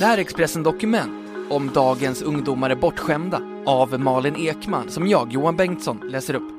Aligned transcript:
Det 0.00 0.06
här 0.06 0.18
är 0.18 0.22
Expressen 0.22 0.62
Dokument 0.62 1.12
om 1.50 1.70
dagens 1.74 2.22
ungdomar 2.22 2.70
är 2.70 2.74
bortskämda 2.74 3.40
av 3.66 4.00
Malin 4.00 4.36
Ekman 4.36 4.90
som 4.90 5.06
jag, 5.06 5.32
Johan 5.32 5.56
Bengtsson, 5.56 6.00
läser 6.10 6.34
upp. 6.34 6.52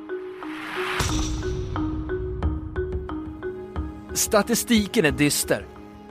Statistiken 4.14 5.06
är 5.06 5.12
dyster. 5.12 5.66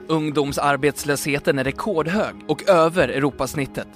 Ungdomsarbetslösheten 0.09 1.59
är 1.59 1.65
rekordhög 1.65 2.35
och 2.48 2.69
över 2.69 3.09
Europasnittet. 3.09 3.88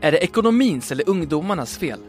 Är 0.00 0.12
det 0.12 0.18
ekonomins 0.18 0.92
eller 0.92 1.08
ungdomarnas 1.08 1.78
fel? 1.78 2.00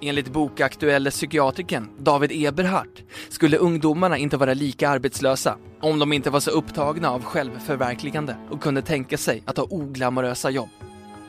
Enligt 0.00 0.32
bokaktuelle 0.32 1.10
psykiatrikern 1.10 1.88
David 1.98 2.32
Eberhardt 2.32 3.02
skulle 3.28 3.56
ungdomarna 3.56 4.18
inte 4.18 4.36
vara 4.36 4.54
lika 4.54 4.88
arbetslösa 4.88 5.56
om 5.80 5.98
de 5.98 6.12
inte 6.12 6.30
var 6.30 6.40
så 6.40 6.50
upptagna 6.50 7.10
av 7.10 7.22
självförverkligande 7.24 8.36
och 8.50 8.62
kunde 8.62 8.82
tänka 8.82 9.18
sig 9.18 9.42
att 9.46 9.56
ha 9.56 9.66
oglamorösa 9.70 10.50
jobb. 10.50 10.68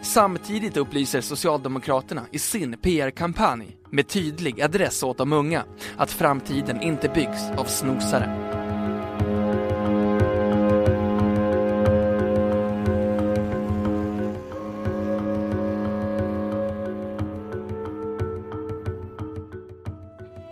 Samtidigt 0.02 0.78
upplyser 0.78 1.22
Socialdemokraterna 1.22 2.22
i 2.32 2.40
sin 2.40 2.78
PR-kampanj 2.78 3.78
med 3.90 4.08
tydlig 4.08 4.62
adress 4.62 5.04
åt 5.04 5.18
de 5.18 5.34
unga 5.34 5.64
att 5.98 6.12
framtiden 6.12 6.82
inte 6.82 7.10
byggs 7.10 7.50
av 7.58 7.66
snosare. 7.66 8.67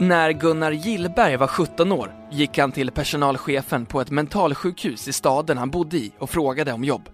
När 0.07 0.31
Gunnar 0.31 0.71
Gillberg 0.71 1.37
var 1.37 1.47
17 1.47 1.91
år 1.91 2.15
gick 2.31 2.57
han 2.57 2.71
till 2.71 2.91
personalchefen 2.91 3.85
på 3.85 4.01
ett 4.01 4.11
mentalsjukhus 4.11 5.07
i 5.07 5.13
staden 5.13 5.57
han 5.57 5.69
bodde 5.69 5.97
i 5.97 6.11
och 6.19 6.29
frågade 6.29 6.73
om 6.73 6.83
jobb. 6.83 7.09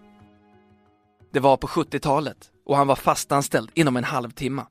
Det 1.33 1.39
var 1.39 1.57
på 1.57 1.67
70-talet 1.67 2.37
och 2.65 2.77
han 2.77 2.87
var 2.87 2.95
fastanställd 2.95 3.71
inom 3.73 3.97
en 3.97 4.03
halvtimme. 4.03 4.65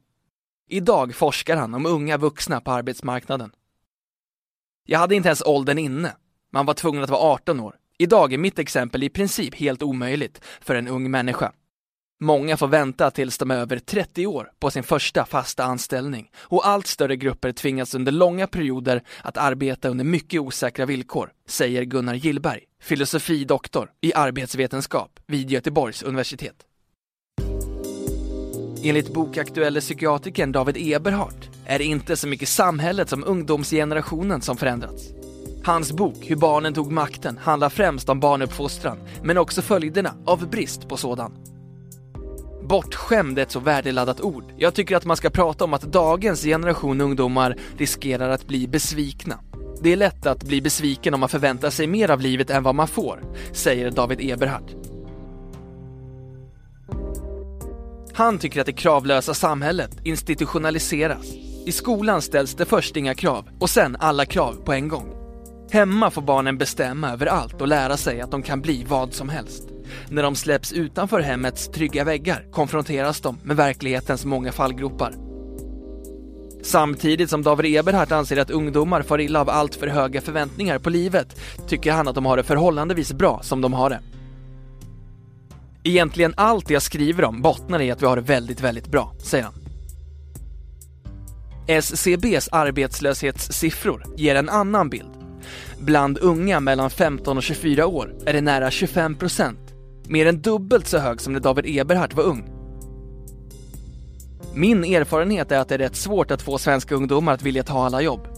Idag 0.69 1.15
forskar 1.15 1.57
han 1.57 1.75
om 1.75 1.87
unga 1.87 2.17
vuxna 2.17 2.61
på 2.61 2.71
arbetsmarknaden. 2.71 3.53
Jag 4.87 4.99
hade 4.99 5.15
inte 5.15 5.29
ens 5.29 5.43
åldern 5.43 5.79
inne. 5.79 6.17
Man 6.53 6.67
var 6.67 6.75
tvungen 6.75 7.05
att 7.05 7.11
vara 7.11 7.33
18 7.33 7.61
år. 7.61 7.77
Idag 7.99 8.33
är 8.33 8.39
mitt 8.39 8.59
exempel 8.59 9.03
i 9.03 9.09
princip 9.09 9.55
helt 9.55 9.83
omöjligt 9.83 10.41
för 10.61 10.75
en 10.75 10.89
ung 10.89 11.11
människa. 11.11 11.53
Många 12.23 12.57
får 12.57 12.69
vänta 12.69 13.11
tills 13.11 13.39
de 13.39 13.51
är 13.51 13.57
över 13.57 13.79
30 13.79 14.27
år 14.27 14.51
på 14.59 14.71
sin 14.71 14.83
första 14.83 15.25
fasta 15.25 15.65
anställning 15.65 16.31
och 16.39 16.69
allt 16.69 16.87
större 16.87 17.17
grupper 17.17 17.53
tvingas 17.53 17.95
under 17.95 18.13
långa 18.13 18.47
perioder 18.47 19.03
att 19.23 19.37
arbeta 19.37 19.89
under 19.89 20.05
mycket 20.05 20.41
osäkra 20.41 20.87
villkor, 20.87 21.31
säger 21.49 21.83
Gunnar 21.83 22.15
Gillberg, 22.15 22.61
filosofidoktor 22.83 23.91
i 24.01 24.15
arbetsvetenskap 24.15 25.21
vid 25.27 25.51
Göteborgs 25.51 26.03
universitet. 26.03 26.57
Enligt 28.85 29.15
bokaktuelle 29.15 29.81
psykiatrikern 29.81 30.53
David 30.53 30.77
Eberhardt 30.95 31.51
är 31.67 31.79
det 31.79 31.85
inte 31.85 32.17
så 32.17 32.29
mycket 32.29 32.49
samhället 32.49 33.09
som 33.09 33.25
ungdomsgenerationen 33.25 34.41
som 34.41 34.57
förändrats. 34.57 35.11
Hans 35.65 35.93
bok 35.93 36.17
Hur 36.23 36.37
barnen 36.37 36.75
tog 36.75 36.93
makten 36.93 37.39
handlar 37.39 37.69
främst 37.69 38.09
om 38.09 38.21
barnuppfostran, 38.21 38.99
men 39.23 39.39
också 39.39 39.63
följderna 39.63 40.15
av 40.27 40.51
brist 40.51 40.89
på 40.89 40.97
sådan. 40.97 41.33
Bortskämd 42.71 43.39
är 43.39 43.43
ett 43.43 43.51
så 43.51 43.61
värdeladdat 43.61 44.21
ord. 44.21 44.45
Jag 44.57 44.75
tycker 44.75 44.97
att 44.97 45.05
man 45.05 45.17
ska 45.17 45.31
prata 45.31 45.65
om 45.65 45.75
att 45.75 45.83
dagens 45.83 46.43
generation 46.43 47.01
ungdomar 47.01 47.57
riskerar 47.77 48.31
att 48.31 48.47
bli 48.47 48.69
besvikna. 48.69 49.39
Det 49.83 49.93
är 49.93 49.97
lätt 49.97 50.27
att 50.27 50.45
bli 50.45 50.61
besviken 50.61 51.15
om 51.15 51.21
man 51.21 51.29
förväntar 51.29 51.71
sig 51.71 51.87
mer 51.87 52.11
av 52.11 52.21
livet 52.21 52.51
än 52.51 52.63
vad 52.63 52.75
man 52.75 52.89
får, 52.89 53.23
säger 53.53 53.91
David 53.91 54.19
Eberhard. 54.21 54.71
Han 58.15 58.39
tycker 58.39 58.61
att 58.61 58.67
det 58.67 58.73
kravlösa 58.73 59.35
samhället 59.35 59.91
institutionaliseras. 60.05 61.27
I 61.67 61.73
skolan 61.73 62.23
ställs 62.23 62.55
det 62.55 62.65
först 62.65 62.97
inga 62.97 63.15
krav 63.15 63.49
och 63.61 63.71
sen 63.71 63.97
alla 64.01 64.25
krav 64.25 64.55
på 64.65 64.73
en 64.73 64.89
gång. 64.89 65.15
Hemma 65.71 66.11
får 66.11 66.23
barnen 66.23 66.59
bestämma 66.59 67.13
över 67.13 67.27
allt 67.27 67.61
och 67.61 67.69
lära 67.69 67.97
sig 67.97 68.21
att 68.21 68.31
de 68.31 68.43
kan 68.43 68.61
bli 68.61 68.85
vad 68.89 69.15
som 69.15 69.29
helst. 69.29 69.70
När 70.09 70.23
de 70.23 70.37
släpps 70.37 70.73
utanför 70.73 71.21
hemmets 71.21 71.69
trygga 71.69 72.05
väggar 72.05 72.47
konfronteras 72.53 73.21
de 73.21 73.39
med 73.43 73.57
verklighetens 73.57 74.25
många 74.25 74.53
fallgropar. 74.53 75.15
Samtidigt 76.63 77.31
som 77.31 77.43
David 77.43 77.77
Eberhardt 77.77 78.13
anser 78.13 78.37
att 78.37 78.51
ungdomar 78.51 79.03
far 79.03 79.21
illa 79.21 79.41
av 79.41 79.51
allt 79.51 79.75
för 79.75 79.87
höga 79.87 80.21
förväntningar 80.21 80.79
på 80.79 80.91
livet 80.91 81.41
tycker 81.69 81.93
han 81.93 82.09
att 82.09 82.15
de 82.15 82.27
har 82.27 82.37
det 82.37 82.43
förhållandevis 82.43 83.13
bra 83.13 83.41
som 83.43 83.61
de 83.61 83.73
har 83.73 83.91
det. 83.91 84.01
Egentligen 85.83 86.35
allt 86.37 86.71
jag 86.71 86.83
skriver 86.83 87.25
om 87.25 87.43
bottnar 87.43 87.81
i 87.81 87.91
att 87.91 88.03
vi 88.03 88.07
har 88.07 88.17
det 88.17 88.23
väldigt, 88.23 88.61
väldigt 88.61 88.87
bra, 88.87 89.15
säger 89.19 89.45
han. 89.45 89.55
SCBs 91.67 92.49
arbetslöshetssiffror 92.49 94.05
ger 94.17 94.35
en 94.35 94.49
annan 94.49 94.91
bild. 94.91 95.11
Bland 95.79 96.19
unga 96.19 96.61
mellan 96.61 96.91
15 96.91 97.37
och 97.37 97.43
24 97.43 97.87
år 97.87 98.15
är 98.27 98.33
det 98.33 98.41
nära 98.41 98.71
25 98.71 99.15
procent 99.15 99.70
mer 100.11 100.27
än 100.27 100.43
dubbelt 100.43 100.87
så 100.87 100.99
hög 100.99 101.21
som 101.21 101.33
när 101.33 101.41
David 101.41 101.79
Eberhardt 101.79 102.15
var 102.15 102.25
ung. 102.25 102.51
Min 104.55 104.85
erfarenhet 104.85 105.53
är 105.53 105.59
att 105.59 105.69
det 105.69 105.75
är 105.75 105.79
rätt 105.79 105.97
svårt 105.97 106.31
att 106.31 106.43
få 106.43 106.59
svenska 106.59 106.95
ungdomar 106.95 107.33
att 107.33 107.43
vilja 107.43 107.63
ta 107.63 107.85
alla 107.85 108.01
jobb. 108.01 108.29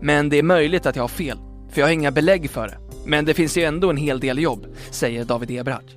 Men 0.00 0.28
det 0.28 0.38
är 0.38 0.42
möjligt 0.42 0.86
att 0.86 0.96
jag 0.96 1.02
har 1.02 1.08
fel, 1.08 1.38
för 1.70 1.80
jag 1.80 1.86
har 1.86 1.92
inga 1.92 2.10
belägg 2.10 2.50
för 2.50 2.66
det. 2.66 2.78
Men 3.06 3.24
det 3.24 3.34
finns 3.34 3.56
ju 3.56 3.62
ändå 3.62 3.90
en 3.90 3.96
hel 3.96 4.20
del 4.20 4.38
jobb, 4.38 4.66
säger 4.90 5.24
David 5.24 5.50
Eberhardt. 5.50 5.96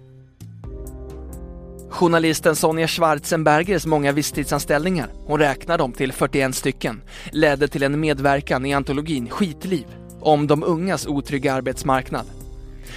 Journalisten 1.89 2.55
Sonja 2.55 2.87
Schwarzenbergers 2.87 3.85
många 3.85 4.11
visstidsanställningar, 4.11 5.07
hon 5.25 5.39
räknar 5.39 5.77
dem 5.77 5.91
till 5.91 6.13
41 6.13 6.55
stycken, 6.55 7.01
ledde 7.31 7.67
till 7.67 7.83
en 7.83 7.99
medverkan 7.99 8.65
i 8.65 8.73
antologin 8.73 9.29
Skitliv 9.29 9.85
om 10.21 10.47
de 10.47 10.63
ungas 10.63 11.07
otrygga 11.07 11.53
arbetsmarknad 11.53 12.25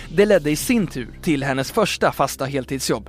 det 0.09 0.27
ledde 0.27 0.51
i 0.51 0.57
sin 0.57 0.87
tur 0.87 1.19
till 1.23 1.43
hennes 1.43 1.73
första 1.73 2.13
fasta 2.13 2.45
heltidsjobb. 2.45 3.09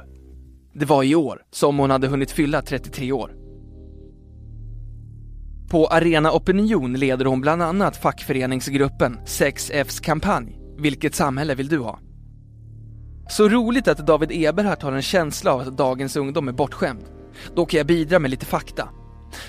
Det 0.74 0.86
var 0.86 1.04
i 1.04 1.16
år 1.16 1.42
som 1.52 1.78
hon 1.78 1.90
hade 1.90 2.08
hunnit 2.08 2.32
fylla 2.32 2.62
33 2.62 3.12
år. 3.12 3.32
På 5.70 5.88
Arena 5.88 6.32
Opinion 6.32 6.94
leder 6.94 7.26
hon 7.26 7.42
bland 7.42 7.64
annat 7.64 7.98
fackföreningsgruppen 7.98 9.20
6Fs 9.26 10.02
kampanj 10.02 10.60
Vilket 10.78 11.16
samhälle 11.16 11.56
vill 11.56 11.68
du 11.68 11.80
ha? 11.80 12.00
Så 13.30 13.50
roligt 13.50 13.88
att 13.88 14.08
David 14.08 14.32
Eberhardt 14.32 14.82
har 14.82 14.92
en 14.92 15.02
känsla 15.02 15.54
av 15.54 15.60
att 15.60 15.78
dagens 15.78 16.16
ungdom 16.16 16.48
är 16.48 16.52
bortskämd. 16.52 17.04
Då 17.56 17.66
kan 17.66 17.78
jag 17.78 17.88
bidra 17.88 18.20
med 18.20 18.32
lite 18.32 18.46
fakta. 18.46 18.90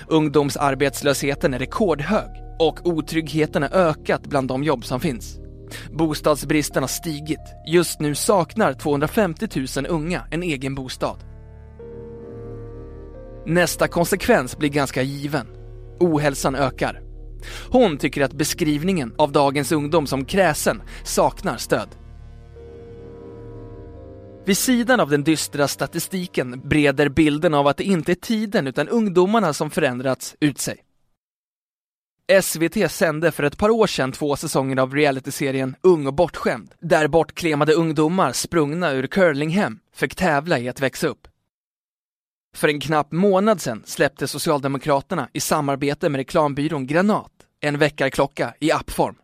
Ungdomsarbetslösheten 0.07 1.53
är 1.53 1.59
rekordhög 1.59 2.29
och 2.59 2.87
otryggheten 2.87 3.61
har 3.61 3.69
ökat 3.69 4.27
bland 4.27 4.47
de 4.47 4.63
jobb 4.63 4.85
som 4.85 4.99
finns. 4.99 5.39
Bostadsbristen 5.91 6.83
har 6.83 6.87
stigit. 6.87 7.39
Just 7.67 7.99
nu 7.99 8.15
saknar 8.15 8.73
250 8.73 9.47
000 9.75 9.85
unga 9.89 10.23
en 10.31 10.43
egen 10.43 10.75
bostad. 10.75 11.17
Nästa 13.45 13.87
konsekvens 13.87 14.57
blir 14.57 14.69
ganska 14.69 15.01
given. 15.01 15.47
Ohälsan 15.99 16.55
ökar. 16.55 17.01
Hon 17.69 17.97
tycker 17.97 18.23
att 18.23 18.33
beskrivningen 18.33 19.13
av 19.17 19.31
dagens 19.31 19.71
ungdom 19.71 20.07
som 20.07 20.25
kräsen 20.25 20.81
saknar 21.03 21.57
stöd. 21.57 21.89
Vid 24.45 24.57
sidan 24.57 24.99
av 24.99 25.09
den 25.09 25.23
dystra 25.23 25.67
statistiken 25.67 26.61
breder 26.65 27.09
bilden 27.09 27.53
av 27.53 27.67
att 27.67 27.77
det 27.77 27.83
inte 27.83 28.11
är 28.11 28.15
tiden 28.15 28.67
utan 28.67 28.87
ungdomarna 28.87 29.53
som 29.53 29.69
förändrats 29.69 30.35
ut 30.39 30.59
sig. 30.59 30.77
SVT 32.41 32.91
sände 32.91 33.31
för 33.31 33.43
ett 33.43 33.57
par 33.57 33.69
år 33.69 33.87
sedan 33.87 34.11
två 34.11 34.35
säsonger 34.35 34.79
av 34.79 34.95
realityserien 34.95 35.75
Ung 35.81 36.07
och 36.07 36.13
bortskämd, 36.13 36.73
där 36.79 37.07
bortklemade 37.07 37.73
ungdomar 37.73 38.31
sprungna 38.31 38.91
ur 38.91 39.07
curlinghem 39.07 39.79
fick 39.95 40.15
tävla 40.15 40.59
i 40.59 40.69
att 40.69 40.79
växa 40.79 41.07
upp. 41.07 41.27
För 42.55 42.67
en 42.67 42.79
knapp 42.79 43.11
månad 43.11 43.61
sedan 43.61 43.83
släppte 43.85 44.27
Socialdemokraterna 44.27 45.29
i 45.33 45.39
samarbete 45.39 46.09
med 46.09 46.19
reklambyrån 46.19 46.87
Granat 46.87 47.31
en 47.59 47.77
väckarklocka 47.77 48.53
i 48.59 48.71
appform. 48.71 49.15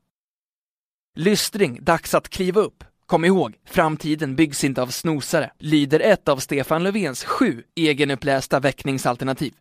Lystring, 1.16 1.84
dags 1.84 2.14
att 2.14 2.30
kliva 2.30 2.62
upp, 2.62 2.84
Kom 3.06 3.26
ihåg, 3.26 3.54
framtiden 3.66 4.36
byggs 4.36 4.64
inte 4.64 4.82
av 4.82 4.88
snosare, 4.88 5.52
lyder 5.60 6.00
ett 6.00 6.28
av 6.28 6.38
Stefan 6.38 6.84
Löfvens 6.84 7.24
sju 7.24 7.64
egenupplästa 7.76 8.60
väckningsalternativ. 8.60 9.54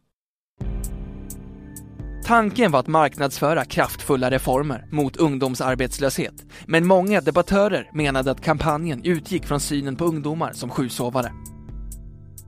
Tanken 2.27 2.73
var 2.73 2.81
att 2.81 2.87
marknadsföra 2.87 3.65
kraftfulla 3.65 4.31
reformer 4.31 4.87
mot 4.91 5.17
ungdomsarbetslöshet, 5.17 6.35
men 6.67 6.87
många 6.87 7.21
debattörer 7.21 7.91
menade 7.93 8.31
att 8.31 8.41
kampanjen 8.41 9.05
utgick 9.05 9.47
från 9.47 9.61
synen 9.61 9.97
på 9.97 10.05
ungdomar 10.05 10.53
som 10.53 10.71
sjusovare. 10.71 11.33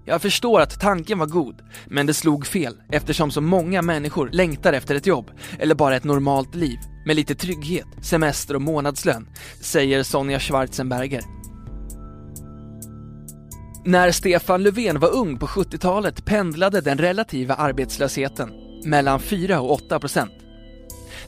Jag 0.04 0.22
förstår 0.22 0.60
att 0.60 0.80
tanken 0.80 1.18
var 1.18 1.26
god, 1.26 1.62
men 1.86 2.06
det 2.06 2.14
slog 2.14 2.46
fel 2.46 2.74
eftersom 2.92 3.30
så 3.30 3.40
många 3.40 3.82
människor 3.82 4.30
längtar 4.32 4.72
efter 4.72 4.94
ett 4.94 5.06
jobb 5.06 5.30
eller 5.58 5.74
bara 5.74 5.96
ett 5.96 6.04
normalt 6.04 6.54
liv 6.54 6.78
med 7.06 7.16
lite 7.16 7.34
trygghet, 7.34 7.86
semester 8.02 8.54
och 8.54 8.62
månadslön, 8.62 9.28
säger 9.60 10.02
Sonja 10.02 10.40
Schwarzenberger. 10.40 11.22
När 13.84 14.10
Stefan 14.10 14.62
Löfven 14.62 15.00
var 15.00 15.14
ung 15.14 15.38
på 15.38 15.46
70-talet 15.46 16.24
pendlade 16.24 16.80
den 16.80 16.98
relativa 16.98 17.54
arbetslösheten 17.54 18.65
mellan 18.86 19.20
4 19.20 19.60
och 19.60 19.72
8 19.72 20.00
procent. 20.00 20.32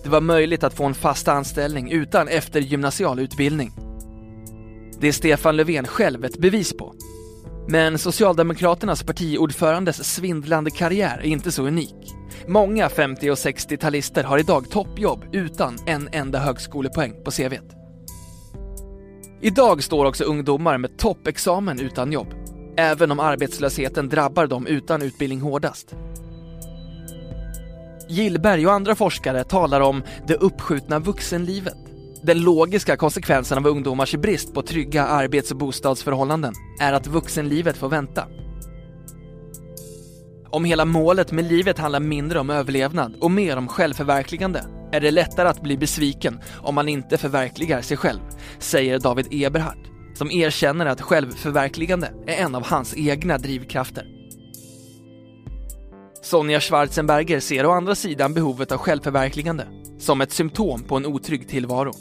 Det 0.02 0.08
var 0.08 0.20
möjligt 0.20 0.64
att 0.64 0.74
få 0.74 0.84
en 0.84 0.94
fast 0.94 1.28
anställning 1.28 1.90
utan 1.90 2.28
eftergymnasial 2.28 3.18
utbildning. 3.18 3.72
Det 5.00 5.08
är 5.08 5.12
Stefan 5.12 5.56
Löfven 5.56 5.86
själv 5.86 6.24
ett 6.24 6.38
bevis 6.38 6.76
på. 6.76 6.94
Men 7.68 7.98
Socialdemokraternas 7.98 9.02
partiordförandes 9.02 10.14
svindlande 10.14 10.70
karriär 10.70 11.18
är 11.18 11.26
inte 11.26 11.52
så 11.52 11.62
unik. 11.62 11.94
Många 12.46 12.88
50 12.88 13.30
och 13.30 13.34
60-talister 13.34 14.22
har 14.22 14.38
idag 14.38 14.70
toppjobb 14.70 15.24
utan 15.32 15.76
en 15.86 16.08
enda 16.12 16.38
högskolepoäng 16.38 17.24
på 17.24 17.30
CVt. 17.30 17.74
Idag 19.40 19.82
står 19.82 20.04
också 20.04 20.24
ungdomar 20.24 20.78
med 20.78 20.98
toppexamen 20.98 21.80
utan 21.80 22.12
jobb, 22.12 22.34
även 22.76 23.10
om 23.10 23.20
arbetslösheten 23.20 24.08
drabbar 24.08 24.46
dem 24.46 24.66
utan 24.66 25.02
utbildning 25.02 25.40
hårdast. 25.40 25.94
Gillberg 28.08 28.66
och 28.66 28.72
andra 28.72 28.94
forskare 28.94 29.44
talar 29.44 29.80
om 29.80 30.02
det 30.26 30.34
uppskjutna 30.34 30.98
vuxenlivet. 30.98 31.76
Den 32.22 32.40
logiska 32.40 32.96
konsekvensen 32.96 33.58
av 33.58 33.66
ungdomars 33.66 34.14
brist 34.14 34.54
på 34.54 34.62
trygga 34.62 35.06
arbets 35.06 35.50
och 35.50 35.56
bostadsförhållanden 35.56 36.54
är 36.80 36.92
att 36.92 37.06
vuxenlivet 37.06 37.76
får 37.76 37.88
vänta. 37.88 38.24
Om 40.50 40.64
hela 40.64 40.84
målet 40.84 41.32
med 41.32 41.44
livet 41.44 41.78
handlar 41.78 42.00
mindre 42.00 42.40
om 42.40 42.50
överlevnad 42.50 43.14
och 43.20 43.30
mer 43.30 43.56
om 43.56 43.68
självförverkligande 43.68 44.64
är 44.92 45.00
det 45.00 45.10
lättare 45.10 45.48
att 45.48 45.62
bli 45.62 45.76
besviken 45.76 46.40
om 46.62 46.74
man 46.74 46.88
inte 46.88 47.18
förverkligar 47.18 47.80
sig 47.80 47.96
själv, 47.96 48.20
säger 48.58 48.98
David 48.98 49.26
Eberhardt, 49.30 49.90
som 50.14 50.30
erkänner 50.30 50.86
att 50.86 51.00
självförverkligande 51.00 52.12
är 52.26 52.44
en 52.44 52.54
av 52.54 52.66
hans 52.66 52.94
egna 52.96 53.38
drivkrafter. 53.38 54.17
Sonja 56.28 56.60
Schwarzenberger 56.60 57.40
ser 57.40 57.66
å 57.66 57.70
andra 57.72 57.94
sidan 57.94 58.34
behovet 58.34 58.72
av 58.72 58.78
självförverkligande 58.78 59.66
som 59.98 60.20
ett 60.20 60.32
symptom 60.32 60.82
på 60.82 60.96
en 60.96 61.06
otrygg 61.06 61.48
tillvaro. 61.48 61.92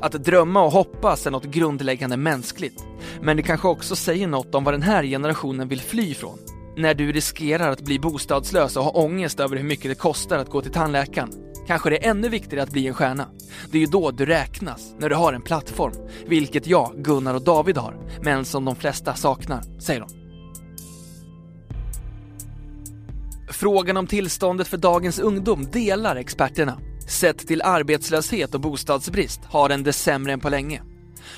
Att 0.00 0.12
drömma 0.12 0.62
och 0.62 0.72
hoppas 0.72 1.26
är 1.26 1.30
något 1.30 1.44
grundläggande 1.44 2.16
mänskligt, 2.16 2.84
men 3.20 3.36
det 3.36 3.42
kanske 3.42 3.68
också 3.68 3.96
säger 3.96 4.26
något 4.26 4.54
om 4.54 4.64
vad 4.64 4.74
den 4.74 4.82
här 4.82 5.04
generationen 5.04 5.68
vill 5.68 5.80
fly 5.80 6.14
från. 6.14 6.38
När 6.76 6.94
du 6.94 7.12
riskerar 7.12 7.70
att 7.70 7.80
bli 7.80 7.98
bostadslös 7.98 8.76
och 8.76 8.84
ha 8.84 8.90
ångest 8.90 9.40
över 9.40 9.56
hur 9.56 9.64
mycket 9.64 9.90
det 9.90 9.94
kostar 9.94 10.38
att 10.38 10.50
gå 10.50 10.62
till 10.62 10.72
tandläkaren, 10.72 11.32
kanske 11.66 11.90
det 11.90 12.04
är 12.04 12.10
ännu 12.10 12.28
viktigare 12.28 12.62
att 12.62 12.72
bli 12.72 12.86
en 12.86 12.94
stjärna. 12.94 13.28
Det 13.70 13.78
är 13.78 13.80
ju 13.80 13.86
då 13.86 14.10
du 14.10 14.26
räknas, 14.26 14.94
när 14.98 15.08
du 15.08 15.14
har 15.14 15.32
en 15.32 15.42
plattform, 15.42 15.94
vilket 16.26 16.66
jag, 16.66 16.92
Gunnar 16.96 17.34
och 17.34 17.42
David 17.42 17.76
har, 17.76 17.96
men 18.22 18.44
som 18.44 18.64
de 18.64 18.76
flesta 18.76 19.14
saknar, 19.14 19.80
säger 19.80 20.00
de. 20.00 20.17
Frågan 23.50 23.96
om 23.96 24.06
tillståndet 24.06 24.68
för 24.68 24.76
dagens 24.76 25.18
ungdom 25.18 25.66
delar 25.72 26.16
experterna. 26.16 26.78
Sett 27.08 27.46
till 27.46 27.62
arbetslöshet 27.62 28.54
och 28.54 28.60
bostadsbrist 28.60 29.40
har 29.44 29.68
den 29.68 29.82
det 29.82 29.92
sämre 29.92 30.32
än 30.32 30.40
på 30.40 30.48
länge. 30.48 30.82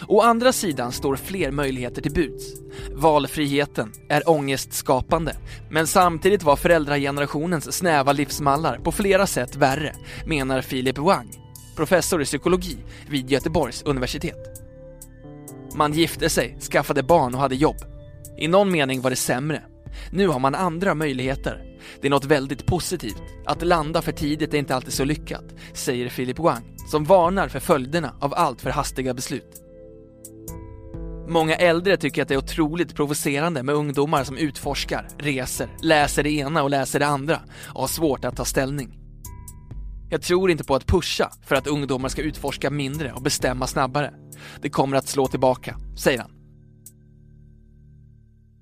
Å 0.08 0.20
andra 0.20 0.52
sidan 0.52 0.92
står 0.92 1.16
fler 1.16 1.50
möjligheter 1.50 2.02
till 2.02 2.12
buds. 2.12 2.44
Valfriheten 2.92 3.92
är 4.08 4.30
ångestskapande, 4.30 5.36
men 5.70 5.86
samtidigt 5.86 6.42
var 6.42 6.56
föräldragenerationens 6.56 7.72
snäva 7.72 8.12
livsmallar 8.12 8.78
på 8.78 8.92
flera 8.92 9.26
sätt 9.26 9.56
värre, 9.56 9.94
menar 10.26 10.62
Philip 10.62 10.98
Wang, 10.98 11.30
professor 11.76 12.22
i 12.22 12.24
psykologi 12.24 12.76
vid 13.08 13.30
Göteborgs 13.30 13.82
universitet. 13.82 14.60
Man 15.74 15.92
gifte 15.92 16.30
sig, 16.30 16.56
skaffade 16.60 17.02
barn 17.02 17.34
och 17.34 17.40
hade 17.40 17.54
jobb. 17.54 17.76
I 18.38 18.48
någon 18.48 18.70
mening 18.70 19.00
var 19.00 19.10
det 19.10 19.16
sämre. 19.16 19.62
Nu 20.10 20.28
har 20.28 20.38
man 20.38 20.54
andra 20.54 20.94
möjligheter. 20.94 21.64
Det 22.00 22.08
är 22.08 22.10
något 22.10 22.24
väldigt 22.24 22.66
positivt. 22.66 23.22
Att 23.46 23.62
landa 23.62 24.02
för 24.02 24.12
tidigt 24.12 24.54
är 24.54 24.58
inte 24.58 24.74
alltid 24.74 24.92
så 24.92 25.04
lyckat, 25.04 25.44
säger 25.72 26.08
Philip 26.08 26.38
Wang, 26.38 26.76
som 26.90 27.04
varnar 27.04 27.48
för 27.48 27.60
följderna 27.60 28.14
av 28.20 28.34
allt 28.34 28.60
för 28.60 28.70
hastiga 28.70 29.14
beslut. 29.14 29.62
Många 31.28 31.56
äldre 31.56 31.96
tycker 31.96 32.22
att 32.22 32.28
det 32.28 32.34
är 32.34 32.38
otroligt 32.38 32.94
provocerande 32.94 33.62
med 33.62 33.74
ungdomar 33.74 34.24
som 34.24 34.36
utforskar, 34.36 35.08
reser, 35.18 35.68
läser 35.82 36.22
det 36.22 36.30
ena 36.30 36.62
och 36.62 36.70
läser 36.70 36.98
det 36.98 37.06
andra 37.06 37.40
och 37.66 37.80
har 37.80 37.88
svårt 37.88 38.24
att 38.24 38.36
ta 38.36 38.44
ställning. 38.44 38.96
Jag 40.10 40.22
tror 40.22 40.50
inte 40.50 40.64
på 40.64 40.74
att 40.74 40.86
pusha 40.86 41.30
för 41.46 41.54
att 41.56 41.66
ungdomar 41.66 42.08
ska 42.08 42.22
utforska 42.22 42.70
mindre 42.70 43.12
och 43.12 43.22
bestämma 43.22 43.66
snabbare. 43.66 44.14
Det 44.62 44.70
kommer 44.70 44.96
att 44.96 45.08
slå 45.08 45.26
tillbaka, 45.26 45.76
säger 45.96 46.18
han. 46.18 46.39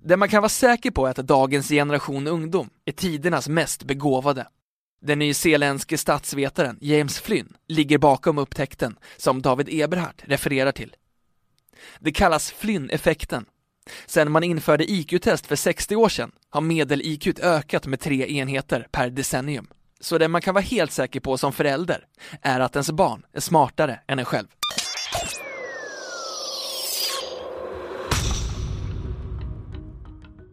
Det 0.08 0.16
man 0.16 0.28
kan 0.28 0.42
vara 0.42 0.48
säker 0.48 0.90
på 0.90 1.06
är 1.06 1.10
att 1.10 1.16
dagens 1.16 1.68
generation 1.68 2.26
ungdom 2.26 2.70
är 2.84 2.92
tidernas 2.92 3.48
mest 3.48 3.84
begåvade. 3.84 4.46
Den 5.02 5.18
nyzeeländske 5.18 5.98
statsvetaren 5.98 6.78
James 6.80 7.20
Flynn 7.20 7.56
ligger 7.66 7.98
bakom 7.98 8.38
upptäckten 8.38 8.98
som 9.16 9.42
David 9.42 9.68
Eberhardt 9.70 10.22
refererar 10.24 10.72
till. 10.72 10.96
Det 11.98 12.12
kallas 12.12 12.52
Flynn-effekten. 12.52 13.44
Sedan 14.06 14.32
man 14.32 14.44
införde 14.44 14.90
IQ-test 14.90 15.46
för 15.46 15.56
60 15.56 15.96
år 15.96 16.08
sedan 16.08 16.32
har 16.50 16.60
medel-IQ 16.60 17.38
ökat 17.40 17.86
med 17.86 18.00
tre 18.00 18.38
enheter 18.38 18.86
per 18.90 19.10
decennium. 19.10 19.68
Så 20.00 20.18
det 20.18 20.28
man 20.28 20.40
kan 20.40 20.54
vara 20.54 20.64
helt 20.64 20.92
säker 20.92 21.20
på 21.20 21.38
som 21.38 21.52
förälder 21.52 22.04
är 22.42 22.60
att 22.60 22.76
ens 22.76 22.90
barn 22.90 23.22
är 23.32 23.40
smartare 23.40 24.00
än 24.06 24.18
en 24.18 24.24
själv. 24.24 24.48